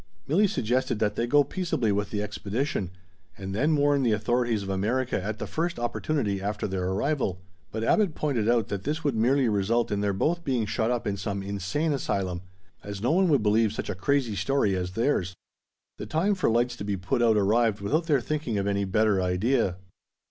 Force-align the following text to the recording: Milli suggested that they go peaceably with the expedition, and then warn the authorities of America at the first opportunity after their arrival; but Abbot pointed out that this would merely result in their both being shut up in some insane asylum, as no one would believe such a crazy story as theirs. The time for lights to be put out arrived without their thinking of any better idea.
Milli 0.27 0.49
suggested 0.49 0.97
that 0.97 1.15
they 1.15 1.27
go 1.27 1.43
peaceably 1.43 1.91
with 1.91 2.09
the 2.09 2.23
expedition, 2.23 2.89
and 3.37 3.53
then 3.53 3.75
warn 3.75 4.01
the 4.01 4.13
authorities 4.13 4.63
of 4.63 4.69
America 4.69 5.21
at 5.23 5.37
the 5.37 5.45
first 5.45 5.77
opportunity 5.77 6.41
after 6.41 6.67
their 6.67 6.87
arrival; 6.87 7.39
but 7.71 7.83
Abbot 7.83 8.15
pointed 8.15 8.49
out 8.49 8.69
that 8.69 8.83
this 8.83 9.03
would 9.03 9.13
merely 9.15 9.47
result 9.47 9.91
in 9.91 10.01
their 10.01 10.11
both 10.11 10.43
being 10.43 10.65
shut 10.65 10.89
up 10.89 11.05
in 11.05 11.17
some 11.17 11.43
insane 11.43 11.93
asylum, 11.93 12.41
as 12.83 12.99
no 12.99 13.11
one 13.11 13.29
would 13.29 13.43
believe 13.43 13.73
such 13.73 13.91
a 13.91 13.93
crazy 13.93 14.35
story 14.35 14.75
as 14.75 14.93
theirs. 14.93 15.35
The 15.97 16.07
time 16.07 16.33
for 16.33 16.49
lights 16.49 16.75
to 16.77 16.83
be 16.83 16.97
put 16.97 17.21
out 17.21 17.37
arrived 17.37 17.79
without 17.79 18.07
their 18.07 18.21
thinking 18.21 18.57
of 18.57 18.65
any 18.65 18.85
better 18.85 19.21
idea. 19.21 19.77